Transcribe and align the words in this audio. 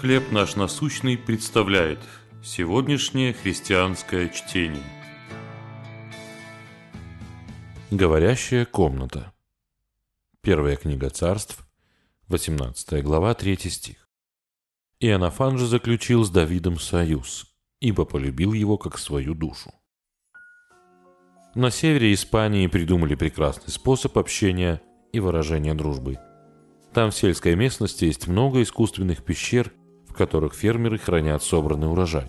«Хлеб 0.00 0.32
наш 0.32 0.56
насущный» 0.56 1.16
представляет 1.16 2.00
сегодняшнее 2.42 3.32
христианское 3.32 4.28
чтение. 4.28 4.82
Говорящая 7.92 8.66
комната. 8.66 9.32
Первая 10.42 10.76
книга 10.76 11.10
царств, 11.10 11.64
18 12.26 13.04
глава, 13.04 13.34
3 13.34 13.56
стих. 13.70 14.08
Иоаннафан 14.98 15.58
же 15.58 15.66
заключил 15.66 16.24
с 16.24 16.30
Давидом 16.30 16.80
союз, 16.80 17.46
ибо 17.80 18.04
полюбил 18.04 18.52
его 18.52 18.76
как 18.76 18.98
свою 18.98 19.32
душу. 19.34 19.72
На 21.54 21.70
севере 21.70 22.12
Испании 22.12 22.66
придумали 22.66 23.14
прекрасный 23.14 23.70
способ 23.70 24.18
общения 24.18 24.82
и 25.12 25.20
выражения 25.20 25.74
дружбы. 25.74 26.18
Там 26.92 27.12
в 27.12 27.14
сельской 27.14 27.54
местности 27.54 28.06
есть 28.06 28.26
много 28.26 28.60
искусственных 28.60 29.24
пещер, 29.24 29.72
в 30.14 30.16
которых 30.16 30.54
фермеры 30.54 30.96
хранят 30.96 31.42
собранный 31.42 31.90
урожай. 31.90 32.28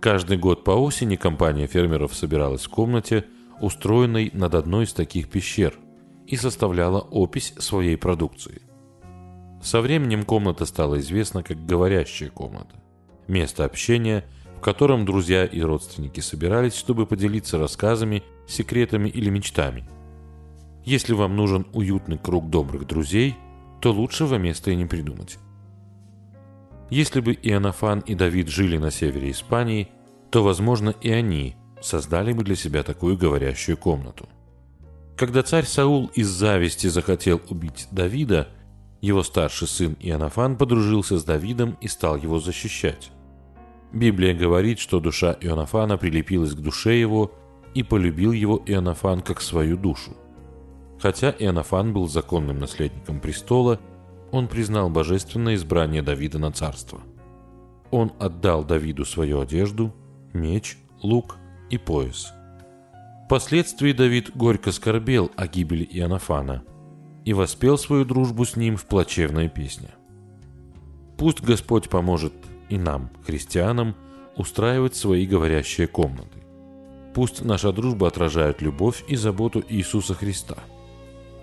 Каждый 0.00 0.38
год 0.38 0.64
по 0.64 0.72
осени 0.72 1.14
компания 1.14 1.68
фермеров 1.68 2.14
собиралась 2.14 2.64
в 2.64 2.70
комнате, 2.70 3.26
устроенной 3.60 4.30
над 4.32 4.56
одной 4.56 4.84
из 4.84 4.92
таких 4.92 5.28
пещер, 5.28 5.78
и 6.26 6.34
составляла 6.36 6.98
опись 6.98 7.54
своей 7.58 7.96
продукции. 7.96 8.62
Со 9.62 9.80
временем 9.80 10.24
комната 10.24 10.66
стала 10.66 10.98
известна 10.98 11.44
как 11.44 11.64
«говорящая 11.64 12.30
комната»– 12.30 12.82
место 13.28 13.64
общения– 13.64 14.24
в 14.62 14.64
котором 14.64 15.04
друзья 15.04 15.44
и 15.44 15.60
родственники 15.60 16.20
собирались, 16.20 16.76
чтобы 16.76 17.04
поделиться 17.04 17.58
рассказами, 17.58 18.22
секретами 18.46 19.08
или 19.08 19.28
мечтами. 19.28 19.84
Если 20.84 21.14
вам 21.14 21.34
нужен 21.34 21.66
уютный 21.72 22.16
круг 22.16 22.48
добрых 22.48 22.86
друзей, 22.86 23.34
то 23.80 23.90
лучшего 23.90 24.36
места 24.36 24.70
и 24.70 24.76
не 24.76 24.86
придумать. 24.86 25.38
Если 26.92 27.20
бы 27.20 27.32
Иоаннафан 27.32 28.00
и 28.00 28.14
Давид 28.14 28.48
жили 28.48 28.76
на 28.76 28.90
севере 28.90 29.30
Испании, 29.30 29.88
то, 30.30 30.44
возможно, 30.44 30.90
и 31.00 31.10
они 31.10 31.56
создали 31.80 32.34
бы 32.34 32.44
для 32.44 32.54
себя 32.54 32.82
такую 32.82 33.16
говорящую 33.16 33.78
комнату. 33.78 34.28
Когда 35.16 35.42
царь 35.42 35.64
Саул 35.64 36.10
из 36.14 36.28
зависти 36.28 36.88
захотел 36.88 37.40
убить 37.48 37.88
Давида, 37.92 38.48
его 39.00 39.22
старший 39.22 39.68
сын 39.68 39.96
Иоаннафан 40.00 40.58
подружился 40.58 41.16
с 41.16 41.24
Давидом 41.24 41.78
и 41.80 41.88
стал 41.88 42.18
его 42.18 42.38
защищать. 42.38 43.10
Библия 43.94 44.34
говорит, 44.34 44.78
что 44.78 45.00
душа 45.00 45.34
Ионафана 45.40 45.96
прилепилась 45.96 46.52
к 46.52 46.60
душе 46.60 47.00
его, 47.00 47.32
и 47.72 47.82
полюбил 47.82 48.32
его 48.32 48.62
Ионафан 48.66 49.22
как 49.22 49.40
свою 49.40 49.78
душу. 49.78 50.14
Хотя 51.00 51.34
Ионафан 51.38 51.94
был 51.94 52.06
законным 52.06 52.58
наследником 52.58 53.18
престола, 53.18 53.80
он 54.32 54.48
признал 54.48 54.90
божественное 54.90 55.54
избрание 55.54 56.02
Давида 56.02 56.38
на 56.38 56.50
царство. 56.50 57.02
Он 57.90 58.12
отдал 58.18 58.64
Давиду 58.64 59.04
свою 59.04 59.40
одежду, 59.40 59.94
меч, 60.32 60.78
лук 61.02 61.36
и 61.70 61.76
пояс. 61.76 62.32
Впоследствии 63.26 63.92
Давид 63.92 64.34
горько 64.34 64.72
скорбел 64.72 65.30
о 65.36 65.46
гибели 65.46 65.86
Ионафана 65.90 66.64
и 67.24 67.34
воспел 67.34 67.78
свою 67.78 68.04
дружбу 68.04 68.44
с 68.44 68.56
ним 68.56 68.76
в 68.76 68.86
плачевной 68.86 69.48
песне. 69.48 69.90
Пусть 71.18 71.42
Господь 71.42 71.88
поможет 71.88 72.32
и 72.68 72.78
нам, 72.78 73.10
христианам, 73.24 73.94
устраивать 74.36 74.96
свои 74.96 75.26
говорящие 75.26 75.86
комнаты. 75.86 76.42
Пусть 77.14 77.44
наша 77.44 77.72
дружба 77.72 78.08
отражает 78.08 78.62
любовь 78.62 79.04
и 79.08 79.16
заботу 79.16 79.62
Иисуса 79.68 80.14
Христа. 80.14 80.56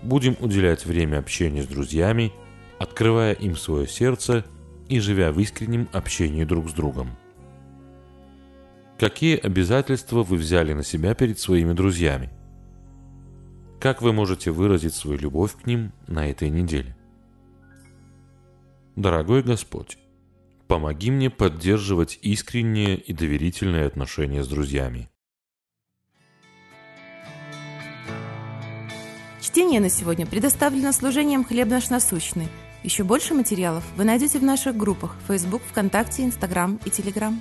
Будем 0.02 0.36
уделять 0.40 0.84
время 0.84 1.18
общению 1.18 1.62
с 1.62 1.68
друзьями, 1.68 2.32
открывая 2.80 3.34
им 3.34 3.54
свое 3.54 3.86
сердце 3.86 4.44
и 4.88 4.98
живя 4.98 5.30
в 5.30 5.38
искреннем 5.38 5.88
общении 5.92 6.42
друг 6.42 6.68
с 6.68 6.72
другом. 6.72 7.10
Какие 8.98 9.36
обязательства 9.36 10.24
вы 10.24 10.36
взяли 10.36 10.72
на 10.72 10.82
себя 10.82 11.14
перед 11.14 11.38
своими 11.38 11.74
друзьями? 11.74 12.30
Как 13.78 14.02
вы 14.02 14.12
можете 14.12 14.50
выразить 14.50 14.94
свою 14.94 15.18
любовь 15.18 15.54
к 15.54 15.66
ним 15.66 15.92
на 16.08 16.28
этой 16.28 16.50
неделе? 16.50 16.96
Дорогой 18.96 19.42
Господь, 19.42 19.96
Помоги 20.70 21.10
мне 21.10 21.30
поддерживать 21.30 22.16
искренние 22.22 22.96
и 22.96 23.12
доверительные 23.12 23.86
отношения 23.86 24.44
с 24.44 24.46
друзьями. 24.46 25.10
Чтение 29.40 29.80
на 29.80 29.90
сегодня 29.90 30.26
предоставлено 30.26 30.92
служением 30.92 31.42
«Хлеб 31.42 31.66
наш 31.66 31.90
насущный». 31.90 32.46
Еще 32.82 33.04
больше 33.04 33.34
материалов 33.34 33.84
вы 33.96 34.04
найдете 34.04 34.38
в 34.38 34.42
наших 34.42 34.76
группах 34.76 35.16
Facebook, 35.28 35.62
ВКонтакте, 35.70 36.24
Инстаграм 36.24 36.80
и 36.84 36.90
Телеграм. 36.90 37.40